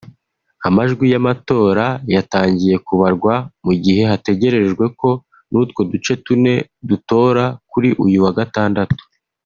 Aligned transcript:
Amajwi 0.67 1.05
y’amatora 1.13 1.85
yatangiye 2.15 2.75
kubarwa 2.87 3.33
mu 3.65 3.73
gihe 3.83 4.01
hategerejwe 4.11 4.85
ko 4.99 5.09
n’utwo 5.51 5.81
duce 5.91 6.11
tune 6.25 6.53
dutora 6.89 7.45
kuri 7.71 7.89
uyu 8.05 8.19
wa 8.25 8.31
Gatandatu 8.39 9.01